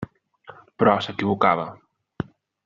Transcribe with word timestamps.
Però 0.83 0.95
s'equivocava. 1.07 1.67